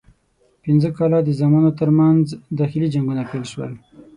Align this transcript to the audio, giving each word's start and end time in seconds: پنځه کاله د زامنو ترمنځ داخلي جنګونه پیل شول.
پنځه 0.63 0.89
کاله 0.97 1.19
د 1.23 1.29
زامنو 1.39 1.71
ترمنځ 1.79 2.25
داخلي 2.59 2.87
جنګونه 2.93 3.23
پیل 3.31 3.43
شول. 3.51 3.71